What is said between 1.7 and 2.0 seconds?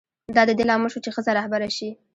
شي.